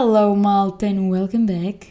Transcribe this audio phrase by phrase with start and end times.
[0.00, 1.88] Hello, malta, and welcome back.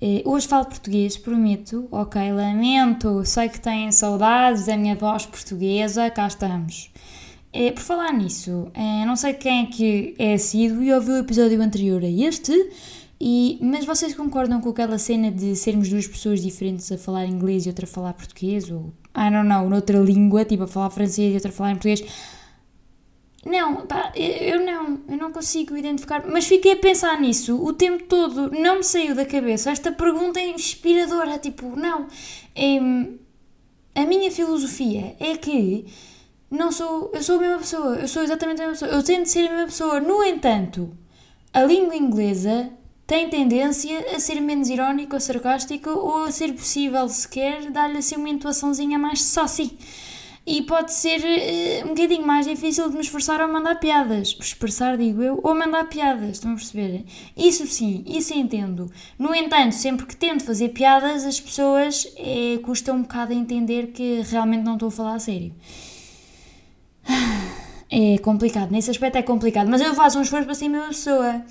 [0.00, 1.86] Eh, hoje falo português, prometo.
[1.90, 6.90] Ok, lamento, sei que têm saudades da minha voz portuguesa, cá estamos.
[7.52, 11.18] Eh, por falar nisso, eh, não sei quem é que é assíduo e ouviu o
[11.18, 12.54] episódio anterior a este,
[13.20, 17.66] e, mas vocês concordam com aquela cena de sermos duas pessoas diferentes a falar inglês
[17.66, 18.70] e outra a falar português?
[18.70, 21.74] Ou, I don't know, noutra língua, tipo a falar francês e outra a falar em
[21.74, 22.02] português?
[23.44, 28.04] Não, pá, eu não, eu não consigo identificar, mas fiquei a pensar nisso o tempo
[28.04, 29.70] todo, não me saiu da cabeça.
[29.70, 32.06] Esta pergunta é inspiradora, tipo, não.
[32.54, 32.78] É,
[34.00, 35.86] a minha filosofia é que
[36.48, 39.26] não sou, eu sou a mesma pessoa, eu sou exatamente a mesma pessoa, eu tento
[39.26, 40.00] ser a mesma pessoa.
[40.00, 40.96] No entanto,
[41.52, 42.70] a língua inglesa
[43.06, 48.16] tem tendência a ser menos irónica ou sarcástica ou a ser possível sequer dar-lhe assim
[48.16, 49.76] uma intuaçãozinha mais saucy
[50.44, 54.36] e pode ser uh, um bocadinho mais difícil de me esforçar a mandar piadas.
[54.40, 57.04] Expressar, digo eu, ou mandar piadas, estão a perceber?
[57.36, 58.90] Isso sim, isso entendo.
[59.18, 63.88] No entanto, sempre que tento fazer piadas, as pessoas é, custam um bocado a entender
[63.88, 65.52] que realmente não estou a falar a sério.
[67.94, 70.88] É complicado, nesse aspecto é complicado, mas eu faço um esforço para ser a mesma
[70.88, 71.44] pessoa.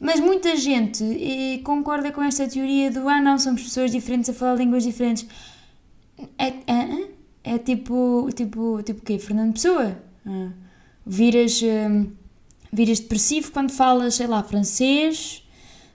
[0.00, 4.32] Mas muita gente eh, concorda com esta teoria do ah não, somos pessoas diferentes a
[4.32, 5.26] falar línguas diferentes.
[6.36, 6.52] É,
[7.54, 9.18] é, tipo, tipo, tipo o quê?
[9.18, 9.96] Fernando Pessoa?
[10.26, 10.50] Ah.
[11.06, 12.10] Viras, hum,
[12.70, 15.42] viras depressivo quando falas, sei lá, francês,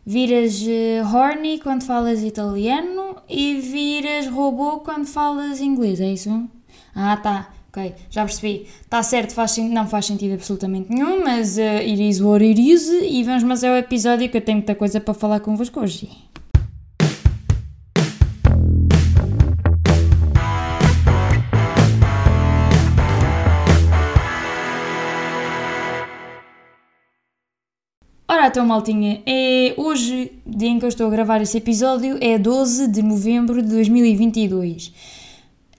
[0.04, 6.50] viras uh, horny quando falas italiano e viras robô quando falas inglês, é isso?
[6.96, 8.66] Ah, tá, ok, já percebi.
[8.82, 12.90] Está certo, faz, não faz sentido absolutamente nenhum, mas uh, it is what it is
[12.90, 16.10] e vamos mas é o episódio que eu tenho muita coisa para falar convosco hoje.
[28.44, 32.38] Ora, então, maltinha, é hoje, dia em que eu estou a gravar este episódio, é
[32.38, 34.94] 12 de novembro de 2022.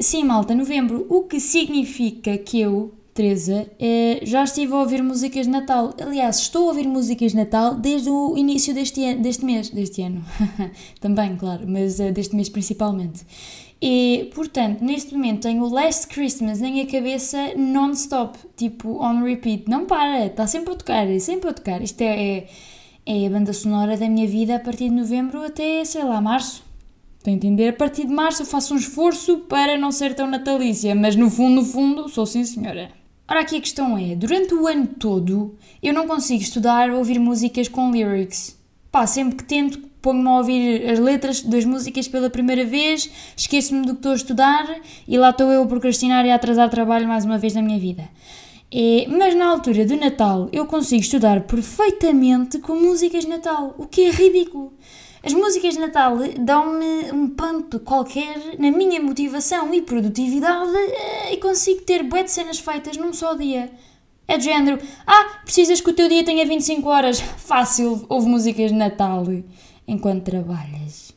[0.01, 5.45] Sim, malta, novembro, o que significa que eu, Teresa, é, já estive a ouvir músicas
[5.45, 5.93] de Natal.
[6.01, 10.25] Aliás, estou a ouvir músicas de Natal desde o início deste, deste mês, deste ano.
[11.03, 13.27] Também, claro, mas uh, deste mês principalmente.
[13.87, 19.69] E, portanto, neste momento tenho o Last Christmas na minha cabeça non-stop, tipo on repeat.
[19.69, 21.83] Não para, está sempre a tocar, é sempre a tocar.
[21.83, 22.49] Isto é, é,
[23.05, 26.65] é, a banda sonora da minha vida a partir de novembro até, sei lá, março.
[27.19, 27.69] Estão a entender?
[27.69, 31.29] A partir de março eu faço um esforço para não ser tão natalícia, mas no
[31.29, 32.91] fundo, no fundo, sou sim senhora.
[33.29, 37.19] Ora, aqui a questão é: durante o ano todo eu não consigo estudar ou ouvir
[37.19, 38.59] músicas com lyrics.
[38.95, 43.85] Pá, sempre que tento, ponho-me a ouvir as letras das músicas pela primeira vez, esqueço-me
[43.85, 47.09] do que estou a estudar e lá estou eu a procrastinar e a atrasar trabalho
[47.09, 48.09] mais uma vez na minha vida.
[48.73, 53.85] É, mas na altura do Natal eu consigo estudar perfeitamente com músicas de Natal, o
[53.85, 54.73] que é ridículo.
[55.25, 61.37] As músicas de Natal dão-me um ponto qualquer na minha motivação e produtividade eh, e
[61.39, 63.73] consigo ter bué de cenas feitas num só dia.
[64.27, 67.21] É de género, ah, precisas que o teu dia tenha 25 horas.
[67.21, 69.27] Fácil, ouve músicas de Natal
[69.87, 71.15] enquanto trabalhas.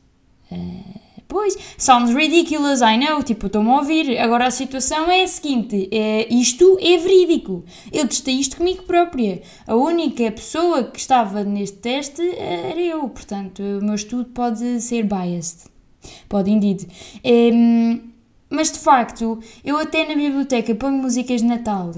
[0.51, 4.17] Uh, pois, sounds ridiculous, I know, tipo, estou-me a ouvir.
[4.17, 7.63] Agora a situação é a seguinte: é, isto é verídico.
[7.93, 9.41] Eu testei isto comigo própria.
[9.65, 14.81] A única pessoa que estava neste teste eh, era eu, portanto, o meu estudo pode
[14.81, 15.69] ser biased.
[16.27, 16.87] Pode, indeed.
[17.25, 18.17] Um,
[18.49, 21.91] mas de facto, eu até na biblioteca ponho músicas de Natal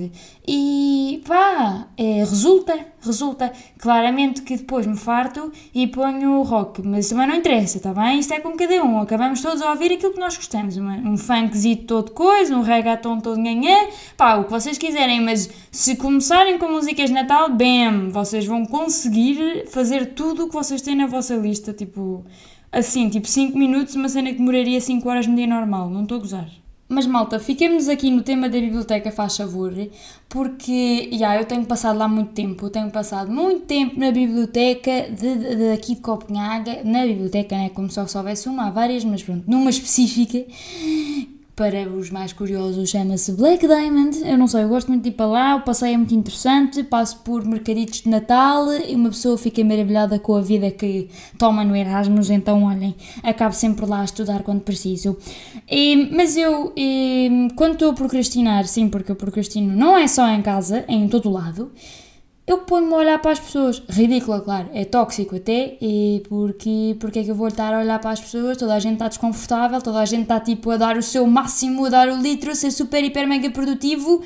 [0.52, 3.54] e pá, é, resulta, resulta.
[3.78, 8.18] Claramente que depois me farto e ponho rock, mas também não interessa, está bem?
[8.18, 9.00] Isto é com cada um.
[9.00, 10.76] Acabamos todos a ouvir aquilo que nós gostamos.
[10.76, 15.22] Um, um funkzito todo coisa, um reggaeton todo ganhã, pá, o que vocês quiserem.
[15.22, 20.56] Mas se começarem com músicas de Natal, bem, vocês vão conseguir fazer tudo o que
[20.56, 22.26] vocês têm na vossa lista, tipo
[22.72, 26.18] assim, tipo 5 minutos, uma cena que demoraria 5 horas no dia normal, não estou
[26.18, 26.50] a gozar.
[26.92, 29.72] Mas malta, fiquemos aqui no tema da biblioteca, faz favor,
[30.28, 35.08] porque, já, eu tenho passado lá muito tempo, eu tenho passado muito tempo na biblioteca
[35.12, 39.06] de, de, de aqui de Copenhaga, na biblioteca, né, como só soubesse uma, há várias,
[39.06, 40.44] mas pronto, numa específica,
[41.60, 44.18] para os mais curiosos, chama-se Black Diamond.
[44.26, 46.82] Eu não sei, eu gosto muito de ir para lá, o passeio é muito interessante,
[46.84, 51.66] passo por mercaditos de Natal e uma pessoa fica maravilhada com a vida que toma
[51.66, 55.18] no Erasmus, então olhem, acabo sempre lá a estudar quando preciso.
[55.70, 60.30] E, mas eu, e, quando estou a procrastinar, sim, porque eu procrastino não é só
[60.30, 61.74] em casa, é em todo lado
[62.50, 63.80] eu ponho-me a olhar para as pessoas.
[63.88, 68.00] Ridículo, claro, é tóxico até, e porque, porque é que eu vou estar a olhar
[68.00, 68.58] para as pessoas?
[68.58, 71.86] Toda a gente está desconfortável, toda a gente está tipo a dar o seu máximo,
[71.86, 74.24] a dar o litro, a ser super, hiper, mega produtivo.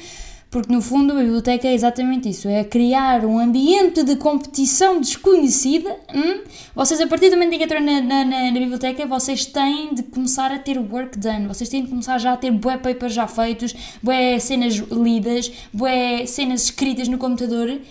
[0.50, 5.94] Porque no fundo a biblioteca é exatamente isso: é criar um ambiente de competição desconhecida.
[6.16, 6.44] Hum?
[6.74, 9.94] Vocês, a partir do momento em que entram na, na, na, na, biblioteca, vocês têm
[9.96, 13.14] de começar a ter work done, vocês têm de começar já a ter bué papers
[13.14, 17.82] já feitos, bué cenas lidas, bué cenas escritas no computador.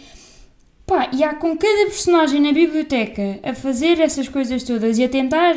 [0.92, 5.08] Pá, e há com cada personagem na biblioteca a fazer essas coisas todas e a
[5.08, 5.54] tentar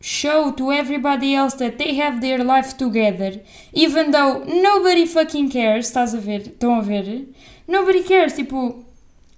[0.00, 3.42] show to everybody else that they have their life together,
[3.74, 6.42] even though nobody fucking cares, estás a ver?
[6.42, 7.28] Estão a ver?
[7.66, 8.84] Nobody cares, tipo.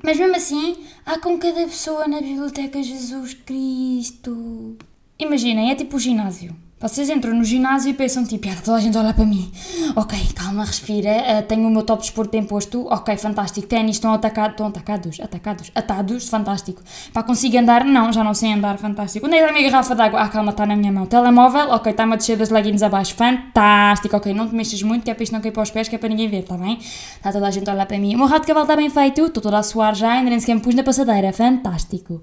[0.03, 4.77] Mas mesmo assim, há com cada pessoa na biblioteca Jesus Cristo.
[5.19, 6.55] Imaginem, é tipo o ginásio.
[6.81, 9.51] Vocês entram no ginásio e pensam tipo, ah, toda a gente olha para mim.
[9.97, 11.11] Ok, calma, respira.
[11.11, 12.87] Uh, tenho o meu top de desporto bem posto.
[12.87, 13.67] Ok, fantástico.
[13.67, 14.53] Ténis estão atacados.
[14.53, 15.19] Estão atacados?
[15.19, 15.73] Atacados?
[15.75, 16.29] Atados?
[16.29, 16.81] Fantástico.
[17.13, 17.85] Pá, consigo andar?
[17.85, 18.79] Não, já não sei andar.
[18.79, 19.27] Fantástico.
[19.27, 20.21] Onde é que a minha garrafa d'água?
[20.21, 21.05] Ah, calma, está na minha mão.
[21.05, 21.69] Telemóvel?
[21.71, 23.13] Ok, está-me a descer das leggings abaixo.
[23.17, 24.17] Fantástico.
[24.17, 25.97] Ok, não te mexas muito, que é para isto não cair para os pés, que
[25.97, 26.79] é para ninguém ver, está bem?
[26.79, 28.15] Está toda a gente a olhar para mim.
[28.15, 29.27] O meu rato de cavalo está bem feito.
[29.27, 31.33] Estou toda a suar já, ainda nem sequer me pus na passadeira.
[31.33, 32.23] Fantástico.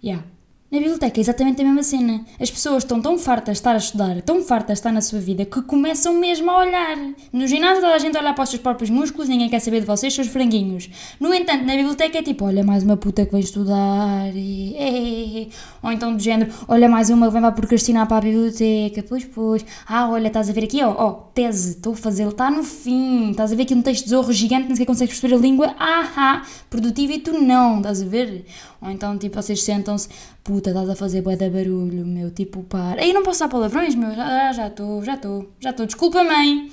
[0.00, 0.33] Yeah.
[0.74, 2.24] Na biblioteca é exatamente a mesma cena.
[2.40, 5.20] As pessoas estão tão fartas de estar a estudar, tão fartas de estar na sua
[5.20, 6.96] vida, que começam mesmo a olhar.
[7.32, 9.86] No ginásio toda a gente olha para os seus próprios músculos, ninguém quer saber de
[9.86, 10.90] vocês, seus franguinhos.
[11.20, 15.48] No entanto, na biblioteca é tipo, olha mais uma puta que vem estudar, e, e,
[15.80, 19.24] ou então do género, olha mais uma que vem para procrastinar para a biblioteca, pois,
[19.26, 19.64] pois.
[19.86, 23.30] Ah, olha, estás a ver aqui, ó, ó, tese, estou a fazer, está no fim,
[23.30, 25.72] estás a ver aqui um texto de zorro gigante, nem sequer consegues perceber a língua,
[25.78, 28.44] ah, produtivo e tu não, estás a ver?
[28.82, 30.08] Ou então, tipo, vocês sentam-se,
[30.42, 33.00] puta, estás a fazer bué de barulho, meu, tipo, para.
[33.00, 36.70] Aí não posso dar palavrões, meu, já estou, já estou, já estou, desculpa, mãe.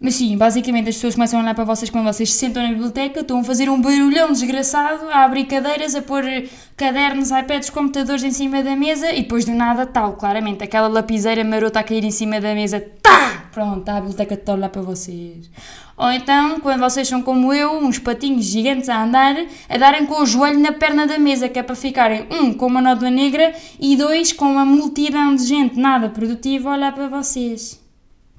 [0.00, 2.68] Mas sim, basicamente as pessoas começam a olhar para vocês quando vocês se sentam na
[2.68, 6.24] biblioteca, estão a fazer um barulhão desgraçado, a abrir cadeiras, a pôr
[6.76, 11.42] cadernos, iPads, computadores em cima da mesa e depois do nada tal, claramente, aquela lapiseira
[11.42, 13.43] marota a cair em cima da mesa, tá!
[13.54, 15.48] Pronto, a biblioteca a olhar para vocês.
[15.96, 19.36] Ou então, quando vocês são como eu, uns patinhos gigantes a andar,
[19.68, 22.66] a darem com o joelho na perna da mesa, que é para ficarem, um, com
[22.66, 27.06] uma nódoa negra e dois, com uma multidão de gente nada produtiva a olhar para
[27.06, 27.80] vocês.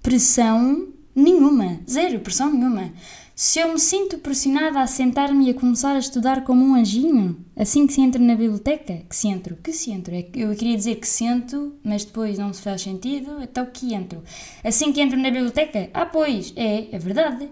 [0.03, 0.85] Pressão
[1.15, 2.91] nenhuma, zero pressão nenhuma.
[3.38, 7.46] Se eu me sinto pressionada a sentar-me e a começar a estudar como um anjinho,
[7.54, 10.78] assim que se entra na biblioteca, que se entro, que se entro, é eu queria
[10.78, 14.24] dizer que sento, mas depois não se faz sentido, então que entro.
[14.64, 17.50] Assim que entro na biblioteca, ah pois, é, é verdade.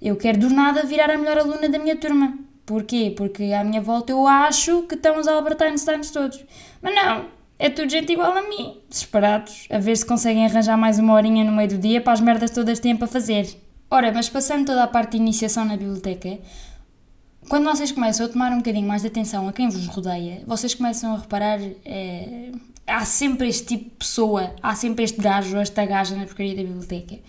[0.00, 2.38] Eu quero do nada virar a melhor aluna da minha turma.
[2.64, 3.12] Porquê?
[3.14, 6.42] Porque à minha volta eu acho que estão os Albert Einsteins todos.
[6.80, 7.26] Mas não,
[7.58, 11.44] é tudo gente igual a mim, desesperados, a ver se conseguem arranjar mais uma horinha
[11.44, 13.63] no meio do dia para as merdas todas têm para fazer.
[13.94, 16.40] Ora, mas passando toda a parte de iniciação na biblioteca,
[17.48, 20.74] quando vocês começam a tomar um bocadinho mais de atenção a quem vos rodeia, vocês
[20.74, 21.60] começam a reparar.
[21.84, 22.50] É,
[22.88, 26.56] há sempre este tipo de pessoa, há sempre este gajo ou esta gaja na porcaria
[26.56, 27.20] da biblioteca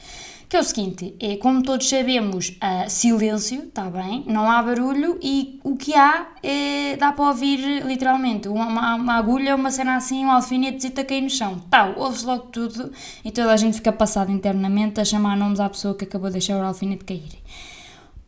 [0.56, 5.20] que é o seguinte, é como todos sabemos, uh, silêncio, está bem, não há barulho
[5.22, 8.48] e o que há é, dá para ouvir literalmente.
[8.48, 12.26] Uma, uma, uma agulha, uma cena assim, um alfinete e cair no chão, tal, ouve-se
[12.26, 12.90] logo tudo
[13.26, 16.36] e toda a gente fica passada internamente a chamar nomes à pessoa que acabou de
[16.36, 17.34] deixar o alfinete cair.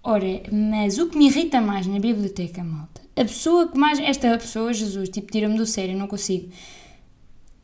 [0.04, 4.38] Ora, mas o que me irrita mais na biblioteca, malta, a pessoa que mais, esta
[4.38, 6.50] pessoa, Jesus, tipo, tira-me do sério, não consigo,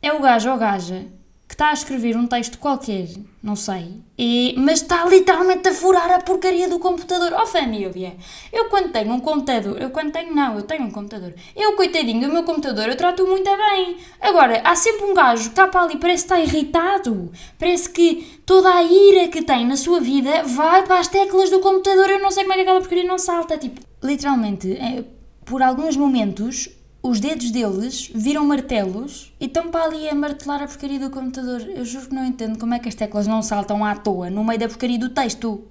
[0.01, 1.05] é o gajo ou gaja
[1.53, 3.07] que está a escrever um texto qualquer,
[3.41, 7.31] não sei, e, mas está literalmente a furar a porcaria do computador.
[7.39, 8.17] Oh família,
[8.51, 12.27] eu quando tenho um computador, eu quando tenho, não, eu tenho um computador, eu coitadinho
[12.27, 13.97] do meu computador, eu trato muito bem.
[14.19, 18.41] Agora, há sempre um gajo que está para ali, parece que está irritado, parece que
[18.47, 22.19] toda a ira que tem na sua vida vai para as teclas do computador, eu
[22.19, 25.03] não sei como é que aquela porcaria não salta, tipo, literalmente, é,
[25.45, 26.67] por alguns momentos
[27.03, 31.59] os dedos deles viram martelos e estão para ali a martelar a porcaria do computador.
[31.61, 34.41] Eu juro que não entendo como é que as teclas não saltam à toa no
[34.41, 35.67] meio da porcaria do texto.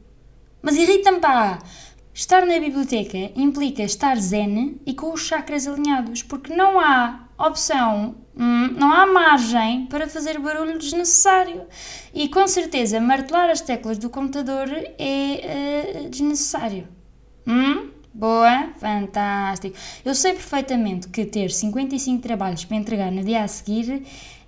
[0.60, 1.58] Mas irrita-me, pá!
[2.12, 8.14] Estar na biblioteca implica estar zen e com os chakras alinhados, porque não há opção,
[8.36, 11.62] hum, não há margem para fazer barulho desnecessário.
[12.12, 16.86] E com certeza, martelar as teclas do computador é uh, desnecessário.
[17.46, 17.88] Hum?
[18.14, 19.76] Boa, fantástico.
[20.04, 24.02] Eu sei perfeitamente que ter 55 trabalhos para entregar no dia a seguir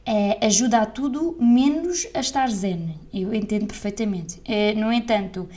[0.05, 2.95] é, ajuda a tudo menos a estar zen.
[3.13, 4.39] Eu entendo perfeitamente.
[4.45, 5.49] É, no entanto,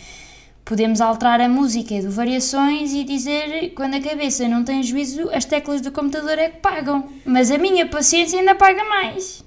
[0.63, 5.43] podemos alterar a música de variações e dizer quando a cabeça não tem juízo, as
[5.43, 7.09] teclas do computador é que pagam.
[7.25, 9.43] Mas a minha paciência ainda paga mais.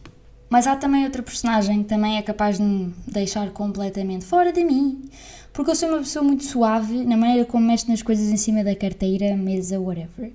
[0.51, 4.65] Mas há também outra personagem que também é capaz de me deixar completamente fora de
[4.65, 5.09] mim
[5.53, 8.63] porque eu sou uma pessoa muito suave na maneira como mexe nas coisas em cima
[8.63, 10.33] da carteira, mesa, whatever.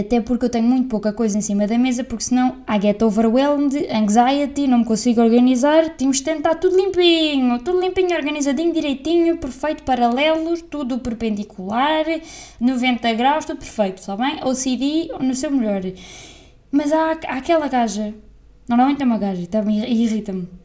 [0.00, 3.00] Até porque eu tenho muito pouca coisa em cima da mesa, porque senão I get
[3.00, 5.96] overwhelmed, anxiety, não me consigo organizar.
[5.96, 12.04] Temos de tentar tudo limpinho, tudo limpinho, organizadinho, direitinho, perfeito, paralelos, tudo perpendicular,
[12.60, 14.40] 90 graus, tudo perfeito, está bem?
[14.44, 15.80] OCD no seu melhor.
[16.70, 18.12] Mas há, há aquela gaja,
[18.68, 19.48] normalmente é uma gaja,
[19.86, 20.57] irrita-me.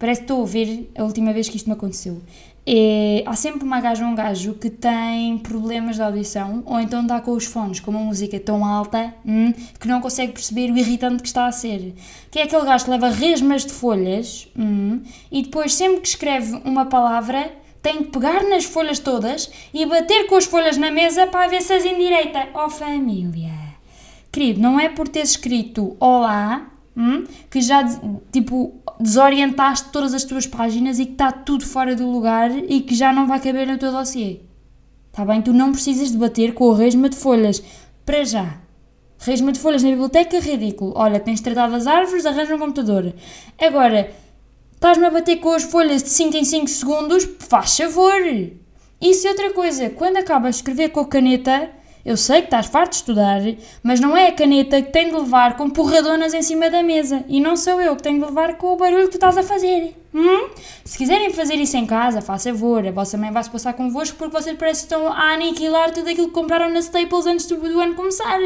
[0.00, 2.22] Parece que estou a ver a última vez que isto me aconteceu.
[2.66, 7.02] É, há sempre uma gaja ou um gajo que tem problemas de audição ou então
[7.02, 10.76] está com os fones com uma música tão alta hum, que não consegue perceber o
[10.78, 11.94] irritante que está a ser.
[12.30, 16.62] Que é aquele gajo que leva resmas de folhas hum, e depois sempre que escreve
[16.64, 17.52] uma palavra
[17.82, 21.60] tem que pegar nas folhas todas e bater com as folhas na mesa para ver
[21.60, 22.48] se as endireita.
[22.54, 23.52] Oh família!
[24.32, 27.82] Querido, não é por ter escrito Olá hum, que já
[28.32, 32.94] tipo desorientaste todas as tuas páginas e que está tudo fora do lugar e que
[32.94, 34.40] já não vai caber no teu dossiê.
[35.10, 35.40] Está bem?
[35.42, 37.62] Tu não precisas de bater com o resma de folhas.
[38.04, 38.58] Para já.
[39.18, 40.92] Resma de folhas na biblioteca, ridículo.
[40.94, 43.12] Olha, tens tratado as árvores, arranja um computador.
[43.58, 44.12] Agora,
[44.72, 48.20] estás-me a bater com as folhas de 5 em 5 segundos, faz favor.
[49.00, 49.90] Isso é outra coisa.
[49.90, 51.70] Quando acabas de escrever com a caneta,
[52.04, 53.40] eu sei que estás farto de estudar,
[53.82, 57.24] mas não é a caneta que tem de levar com porradonas em cima da mesa.
[57.28, 59.42] E não sou eu que tenho de levar com o barulho que tu estás a
[59.42, 59.94] fazer.
[60.14, 60.48] Hum?
[60.84, 62.86] Se quiserem fazer isso em casa, faça favor.
[62.86, 66.08] A vossa mãe vai se passar convosco porque vocês parecem que estão a aniquilar tudo
[66.08, 68.38] aquilo que compraram na Staples antes do, do ano começar.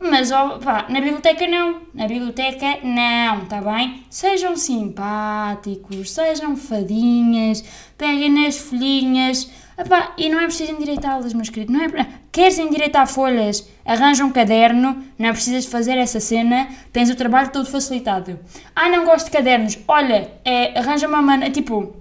[0.00, 1.80] Mas, ó, pá, na biblioteca não.
[1.92, 4.04] Na biblioteca não, tá bem?
[4.08, 7.64] Sejam simpáticos, sejam fadinhas,
[7.96, 11.72] peguem nas folhinhas Epá, e não é preciso endireitá-las, meus queridos.
[11.72, 13.64] Não é, queres endireitar folhas?
[13.84, 18.40] Arranja um caderno, não precisas fazer essa cena, tens o trabalho todo facilitado.
[18.74, 19.78] Ah, não gosto de cadernos.
[19.86, 21.94] Olha, é, arranja uma mão, é tipo,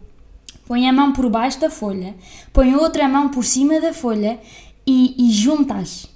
[0.65, 2.15] põe a mão por baixo da folha,
[2.51, 4.39] põe outra mão por cima da folha
[4.85, 6.07] e, e juntas.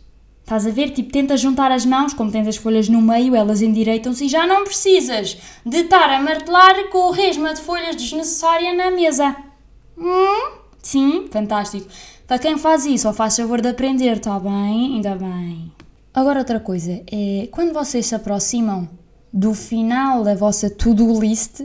[0.41, 0.89] Estás a ver?
[0.89, 4.47] Tipo, tenta juntar as mãos, como tens as folhas no meio, elas endireitam-se e já
[4.47, 9.35] não precisas de estar a martelar com o resma de folhas desnecessária na mesa.
[9.95, 10.60] Hum?
[10.81, 11.87] Sim, fantástico.
[12.25, 14.95] Para quem faz isso, ou faz favor de aprender, está bem?
[14.95, 15.71] Ainda bem.
[16.13, 18.89] Agora outra coisa, é quando vocês se aproximam
[19.33, 21.61] do final da vossa to-do list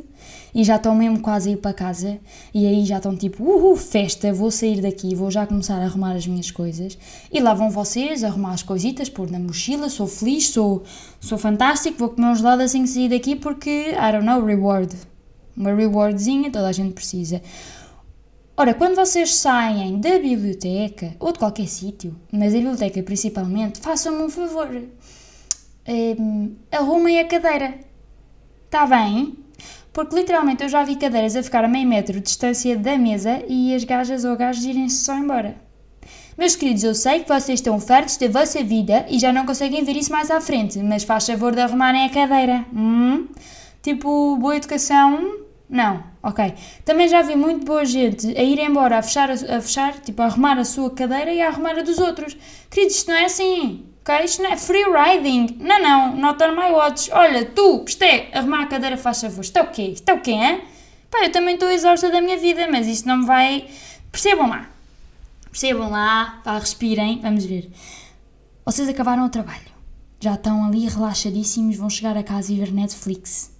[0.54, 2.18] e já estão mesmo quase a ir para casa
[2.54, 6.12] e aí já estão tipo, uhul, festa, vou sair daqui, vou já começar a arrumar
[6.12, 6.96] as minhas coisas
[7.32, 10.84] e lá vão vocês arrumar as coisitas, pôr na mochila, sou feliz, sou,
[11.20, 14.94] sou fantástico, vou comer um gelado assim que sair daqui porque, I don't know, reward.
[15.56, 17.42] Uma rewardzinha toda a gente precisa.
[18.58, 24.22] Ora, quando vocês saem da biblioteca ou de qualquer sítio, mas a biblioteca principalmente, façam-me
[24.22, 24.70] um favor.
[25.86, 27.74] Um, arrumem a cadeira.
[28.64, 29.36] Está bem?
[29.92, 33.42] Porque literalmente eu já vi cadeiras a ficar a meio metro de distância da mesa
[33.46, 35.54] e as gajas ou gajos irem-se só embora.
[36.38, 39.84] Meus queridos, eu sei que vocês estão fartos da vossa vida e já não conseguem
[39.84, 42.64] ver isso mais à frente, mas faz favor de arrumarem a cadeira.
[42.74, 43.28] Hum?
[43.82, 46.54] Tipo, boa educação, não, ok.
[46.84, 50.26] Também já vi muito boa gente a ir embora, a fechar, a, fechar, tipo, a
[50.26, 52.36] arrumar a sua cadeira e a arrumar a dos outros.
[52.70, 54.24] Queridos, isto não é assim, ok?
[54.24, 55.56] Isto não é free riding.
[55.58, 57.10] Não, não, not on my watch.
[57.12, 59.40] Olha, tu, isto é, arrumar a cadeira faz favor.
[59.40, 59.82] Isto é o quê?
[59.82, 60.62] Isto é o quê, hein?
[61.10, 63.66] Pá, eu também estou exausta da minha vida, mas isto não me vai...
[64.12, 64.70] Percebam lá.
[65.50, 67.70] Percebam lá, pá, respirem, vamos ver.
[68.64, 69.74] Vocês acabaram o trabalho.
[70.20, 73.55] Já estão ali relaxadíssimos, vão chegar a casa e ver Netflix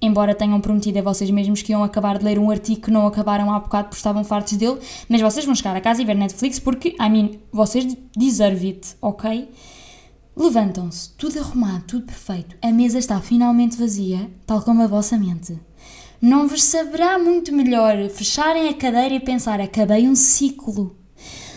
[0.00, 3.06] embora tenham prometido a vocês mesmos que iam acabar de ler um artigo que não
[3.06, 4.78] acabaram há bocado porque estavam fartos dele,
[5.08, 8.96] mas vocês vão chegar a casa e ver Netflix porque, I mean, vocês deserve it,
[9.00, 9.48] ok?
[10.36, 15.58] Levantam-se, tudo arrumado, tudo perfeito, a mesa está finalmente vazia, tal como a vossa mente.
[16.20, 20.94] Não vos saberá muito melhor fecharem a cadeira e pensar: acabei um ciclo.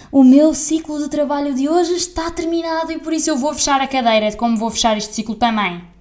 [0.09, 3.81] O meu ciclo de trabalho de hoje está terminado e por isso eu vou fechar
[3.81, 5.92] a cadeira, como vou fechar este ciclo também.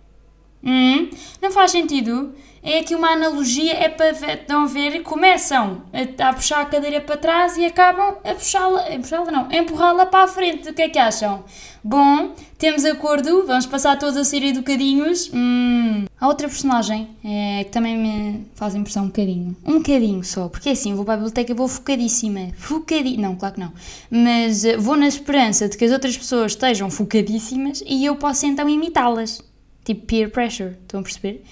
[0.64, 2.34] Hum, não faz sentido.
[2.64, 7.16] É aqui uma analogia, é para a ver, começam a, a, puxar a cadeira para
[7.16, 10.68] trás e acabam a puxá-la, a puxá-la não, a empurrá-la para a frente.
[10.68, 11.42] O que é que acham?
[11.82, 15.28] Bom, temos acordo, vamos passar todos a ser educadinhos.
[15.34, 16.04] Hum.
[16.20, 19.56] Há outra personagem é, que também me faz impressão um bocadinho.
[19.66, 22.52] Um bocadinho só, porque é assim, vou para a biblioteca vou focadíssima.
[22.56, 23.22] Focadíssima.
[23.22, 23.72] Não, claro que não.
[24.08, 28.46] Mas eh, vou na esperança de que as outras pessoas estejam focadíssimas e eu possa
[28.46, 29.42] então imitá-las.
[29.84, 31.44] Tipo peer pressure, estão a perceber?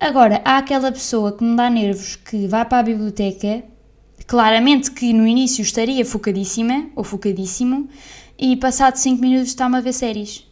[0.00, 3.62] Agora, há aquela pessoa que me dá nervos que vai para a biblioteca,
[4.26, 7.88] claramente que no início estaria focadíssima ou focadíssimo,
[8.38, 10.44] e passado 5 minutos está-me a ver séries.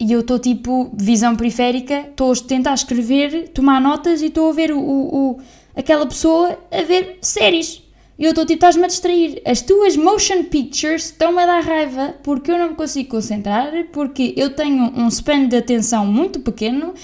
[0.00, 4.52] E eu estou tipo, visão periférica, estou a tentar escrever, tomar notas e estou a
[4.52, 5.40] ver o, o, o,
[5.76, 7.82] aquela pessoa a ver séries.
[8.18, 9.42] E eu estou tipo, estás-me a distrair.
[9.44, 14.34] As tuas motion pictures estão-me a dar raiva porque eu não me consigo concentrar, porque
[14.36, 16.94] eu tenho um span de atenção muito pequeno.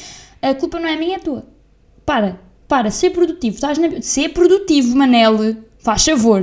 [0.41, 1.47] A culpa não é minha, é tua.
[2.05, 3.57] Para, para, ser produtivo.
[3.57, 4.00] Estás na...
[4.00, 5.57] Ser produtivo, Manel.
[5.79, 6.43] Faz favor.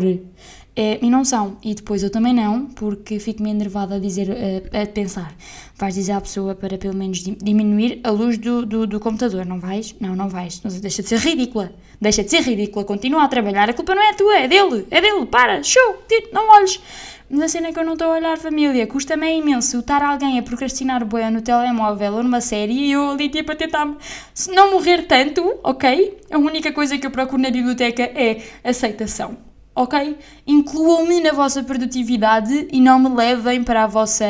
[0.78, 1.58] É, e não são.
[1.64, 5.34] E depois eu também não, porque fico-me enervada a dizer, a, a, pensar.
[5.78, 9.60] Vais dizer à pessoa para pelo menos diminuir a luz do, do, do, computador, não
[9.60, 9.96] vais?
[10.02, 10.60] Não, não vais.
[10.60, 11.72] Deixa de ser ridícula.
[12.02, 12.84] Deixa de ser ridícula.
[12.84, 13.70] Continua a trabalhar.
[13.70, 14.86] A culpa não é tua, é dele.
[14.92, 15.26] É dele.
[15.28, 15.64] Para.
[15.64, 16.04] Show.
[16.34, 16.82] Não olhes.
[17.30, 18.86] Mas a cena é que eu não estou a olhar, família.
[18.86, 23.12] Custa-me é imenso estar alguém a procrastinar bué no telemóvel ou numa série e eu
[23.12, 23.96] ali tipo a tentar
[24.34, 26.20] se não morrer tanto, ok?
[26.30, 29.45] A única coisa que eu procuro na biblioteca é aceitação
[29.76, 30.18] ok?
[30.48, 34.26] Incluam-me na vossa produtividade e não me levem para a vossa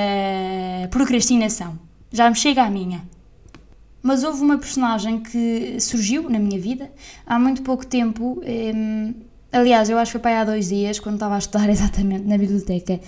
[0.89, 1.77] procrastinação.
[2.11, 3.03] Já me chega a minha.
[4.01, 6.91] Mas houve uma personagem que surgiu na minha vida
[7.25, 8.39] há muito pouco tempo.
[8.45, 9.13] Hum,
[9.51, 12.37] aliás, eu acho que foi para há dois dias, quando estava a estudar exatamente na
[12.37, 12.99] biblioteca.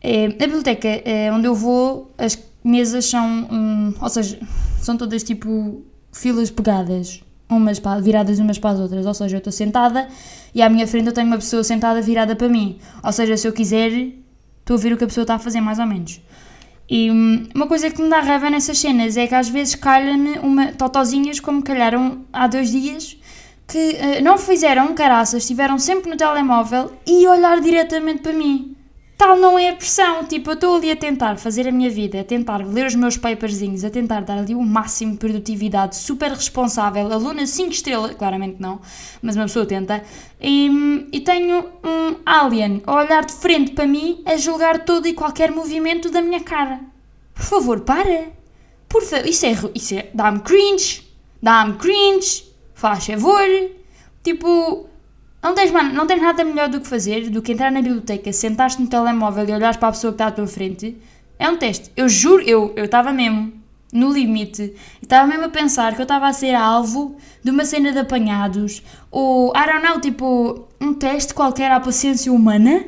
[0.00, 4.38] É, na biblioteca é, onde eu vou, as mesas são, hum, ou seja,
[4.80, 5.82] são todas tipo
[6.12, 9.06] filas pegadas, umas para, viradas umas para as outras.
[9.06, 10.08] Ou seja, eu estou sentada
[10.54, 12.78] e à minha frente eu tenho uma pessoa sentada virada para mim.
[13.02, 13.90] Ou seja, se eu quiser,
[14.60, 16.20] estou a ver o que a pessoa está a fazer, mais ou menos.
[16.88, 20.34] E hum, uma coisa que me dá raiva nessas cenas é que às vezes calham
[20.42, 23.16] uma totozinhas como calharam há dois dias
[23.66, 28.73] que uh, não fizeram caraças, estiveram sempre no telemóvel e olhar diretamente para mim
[29.16, 30.24] tal não é a pressão.
[30.24, 33.16] Tipo, eu estou ali a tentar fazer a minha vida, a tentar ler os meus
[33.16, 38.56] paperzinhos, a tentar dar ali o máximo de produtividade, super responsável, aluna 5 estrelas, claramente
[38.60, 38.80] não,
[39.22, 40.02] mas uma pessoa tenta,
[40.40, 45.14] e, e tenho um alien a olhar de frente para mim, a julgar todo e
[45.14, 46.80] qualquer movimento da minha cara.
[47.34, 48.32] Por favor, para!
[48.88, 51.02] Por favor, isso é, isso é, dá-me cringe,
[51.42, 52.44] dá-me cringe,
[52.74, 53.44] faz favor.
[54.22, 54.86] Tipo,
[55.44, 58.32] não tens, mano, não tens nada melhor do que fazer do que entrar na biblioteca,
[58.32, 60.96] sentar-te no telemóvel e olhares para a pessoa que está à tua frente.
[61.38, 61.90] É um teste.
[61.94, 63.52] Eu juro, eu estava mesmo
[63.92, 64.74] no limite.
[65.02, 68.82] Estava mesmo a pensar que eu estava a ser alvo de uma cena de apanhados.
[69.10, 72.82] Ou, I don't know, tipo, um teste qualquer à paciência humana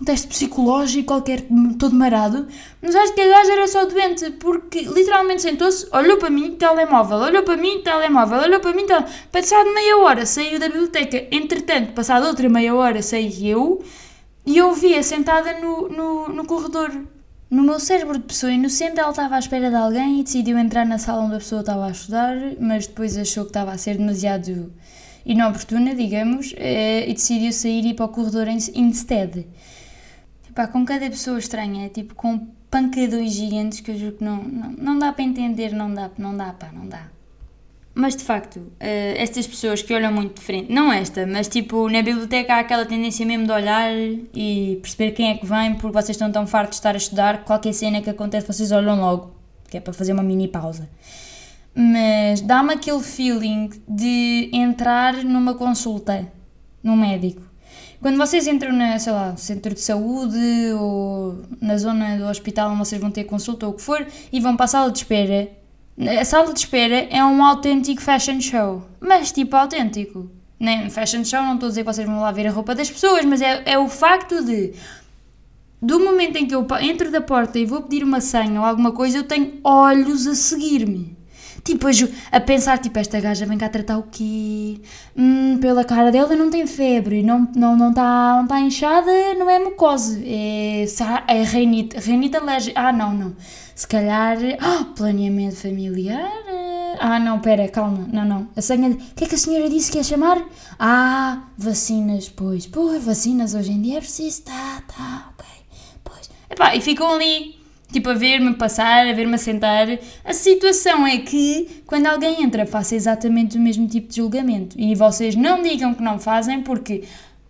[0.00, 1.44] um teste psicológico qualquer,
[1.78, 2.46] todo marado,
[2.80, 7.18] mas acho que a gaja era só doente, porque literalmente sentou-se, olhou para mim, telemóvel,
[7.18, 9.14] olhou para mim, telemóvel, olhou para mim, telemóvel.
[9.30, 13.84] Passado meia hora saiu da biblioteca, entretanto, passado outra meia hora saí eu,
[14.46, 16.90] e eu via sentada no, no, no corredor.
[17.50, 20.86] No meu cérebro de pessoa inocente, ela estava à espera de alguém e decidiu entrar
[20.86, 23.96] na sala onde a pessoa estava a estudar, mas depois achou que estava a ser
[23.96, 24.72] demasiado
[25.26, 29.46] inoportuna, digamos, eh, e decidiu sair e ir para o corredor instead.
[30.60, 34.70] Pá, com cada pessoa estranha, tipo com pancadões gigantes que eu juro que não, não,
[34.72, 37.04] não dá para entender, não dá, não dá, pá, não dá.
[37.94, 38.74] Mas de facto, uh,
[39.16, 42.84] estas pessoas que olham muito de frente, não esta, mas tipo na biblioteca há aquela
[42.84, 43.90] tendência mesmo de olhar
[44.34, 47.42] e perceber quem é que vem, porque vocês estão tão fartos de estar a estudar,
[47.44, 49.30] qualquer cena que acontece vocês olham logo,
[49.70, 50.90] que é para fazer uma mini pausa.
[51.74, 56.30] Mas dá-me aquele feeling de entrar numa consulta
[56.82, 57.49] num médico.
[58.00, 62.78] Quando vocês entram na, sei lá, centro de saúde ou na zona do hospital onde
[62.78, 65.50] vocês vão ter consulta ou o que for e vão para a sala de espera,
[66.18, 68.82] a sala de espera é um autêntico fashion show.
[69.00, 70.30] Mas tipo autêntico.
[70.58, 72.90] Nem fashion show, não estou a dizer que vocês vão lá ver a roupa das
[72.90, 74.72] pessoas, mas é, é o facto de
[75.82, 78.92] do momento em que eu entro da porta e vou pedir uma senha ou alguma
[78.92, 81.16] coisa, eu tenho olhos a seguir-me.
[81.62, 81.86] Tipo,
[82.32, 84.80] a pensar, tipo, esta gaja vem cá tratar o quê?
[85.16, 89.10] Hum, pela cara dela não tem febre, não está não, não tá, não tá inchada,
[89.38, 90.84] não é mucose, é,
[91.28, 92.80] é reinite, reinite alérgica.
[92.80, 93.36] Ah, não, não.
[93.74, 96.30] Se calhar, oh, planeamento familiar.
[96.98, 98.48] Ah, não, pera, calma, não, não.
[98.56, 100.42] A senha, o que é que a senhora disse que ia chamar?
[100.78, 102.66] Ah, vacinas, pois.
[102.66, 105.46] Pô, vacinas hoje em dia é preciso, tá, tá, ok,
[106.04, 106.30] pois.
[106.50, 107.59] Epá, e ficam ali
[107.92, 109.86] Tipo, a ver-me passar, a ver-me sentar.
[110.24, 114.78] A situação é que, quando alguém entra, faça exatamente o mesmo tipo de julgamento.
[114.78, 117.02] E vocês não digam que não fazem, porque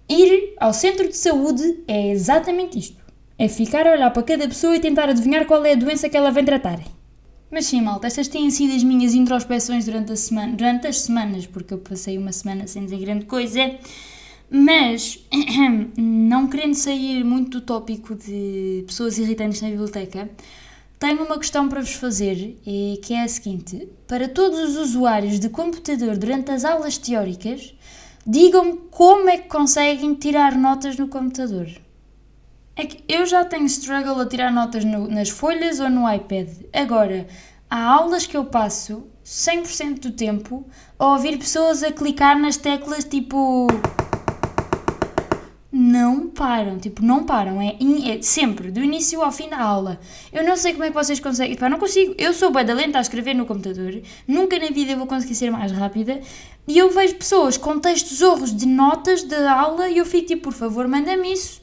[0.09, 3.01] ir ao centro de saúde é exatamente isto.
[3.39, 6.17] É ficar a olhar para cada pessoa e tentar adivinhar qual é a doença que
[6.17, 6.81] ela vem tratar.
[7.51, 11.47] Mas sim, malta, estas têm sido as minhas introspeções durante, a semana, durante as semanas,
[11.47, 13.77] porque eu passei uma semana sem dizer grande coisa.
[14.51, 15.25] Mas,
[15.97, 20.29] não querendo sair muito do tópico de pessoas irritantes na biblioteca,
[20.99, 22.61] tenho uma questão para vos fazer,
[23.03, 27.75] que é a seguinte: para todos os usuários de computador durante as aulas teóricas,
[28.27, 31.69] digam-me como é que conseguem tirar notas no computador.
[32.75, 36.49] É que eu já tenho struggle a tirar notas no, nas folhas ou no iPad.
[36.73, 37.27] Agora,
[37.69, 40.67] há aulas que eu passo 100% do tempo
[40.99, 43.69] a ouvir pessoas a clicar nas teclas tipo
[45.91, 47.77] não param, tipo, não param, é,
[48.09, 49.99] é, sempre, do início ao fim da aula.
[50.33, 52.15] Eu não sei como é que vocês conseguem, pá, não consigo.
[52.17, 55.51] Eu sou da lenta a escrever no computador, nunca na vida eu vou conseguir ser
[55.51, 56.21] mais rápida.
[56.67, 60.43] E eu vejo pessoas com textos horros de notas de aula e eu fico tipo,
[60.45, 61.61] por favor, manda-me isso.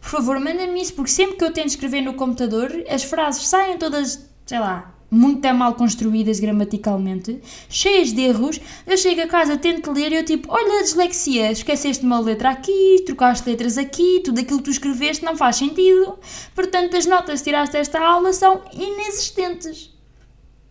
[0.00, 3.76] Por favor, manda-me isso, porque sempre que eu tento escrever no computador, as frases saem
[3.76, 8.60] todas, sei lá, muito mal construídas gramaticalmente, cheias de erros.
[8.86, 12.50] Eu chego a casa, tento ler e eu tipo, olha a dislexia, esqueceste uma letra
[12.50, 16.18] aqui, trocaste letras aqui, tudo aquilo que tu escreveste não faz sentido.
[16.54, 19.96] Portanto, as notas que tiraste desta aula são inexistentes.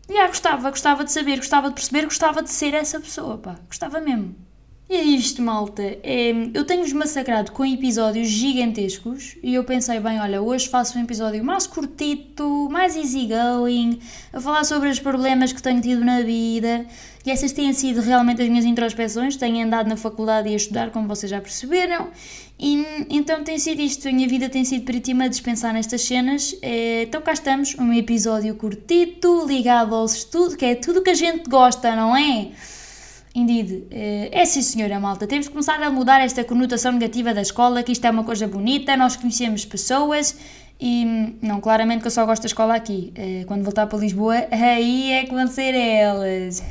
[0.09, 3.59] E ah, gostava, gostava de saber, gostava de perceber, gostava de ser essa pessoa, pá,
[3.67, 4.46] gostava mesmo.
[4.89, 5.83] E é isto, malta.
[5.83, 11.03] É, eu tenho-vos massacrado com episódios gigantescos e eu pensei, bem, olha, hoje faço um
[11.03, 13.99] episódio mais curtito, mais easygoing,
[14.31, 16.85] a falar sobre os problemas que tenho tido na vida.
[17.25, 19.35] E essas têm sido realmente as minhas introspeções.
[19.35, 22.07] Tenho andado na faculdade e a estudar, como vocês já perceberam.
[22.57, 24.07] E então tem sido isto.
[24.07, 26.57] A minha vida tem sido peritima a dispensar nestas cenas.
[26.61, 31.13] É, então cá estamos, um episódio curtito, ligado ao estudo, que é tudo que a
[31.13, 32.51] gente gosta, não é?
[33.37, 37.41] Indeed, eh, é sim senhora malta, temos que começar a mudar esta conotação negativa da
[37.43, 40.35] escola, que isto é uma coisa bonita, nós conhecemos pessoas
[40.81, 41.05] e,
[41.39, 45.11] não, claramente que eu só gosto da escola aqui, eh, quando voltar para Lisboa, aí
[45.11, 46.63] é que vão ser elas,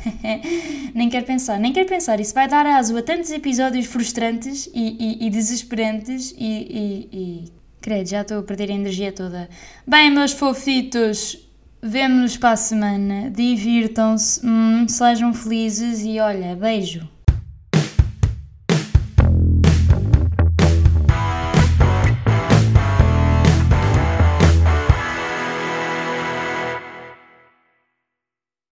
[0.93, 5.21] nem quero pensar, nem quero pensar, isso vai dar aso a tantos episódios frustrantes e,
[5.23, 7.53] e, e desesperantes e, e, e...
[7.81, 9.49] Credo, já estou a perder a energia toda.
[9.87, 11.46] Bem, meus fofitos,
[11.83, 13.31] Vemo-nos para a semana.
[13.31, 17.09] Divirtam-se, hum, sejam felizes e olha, beijo.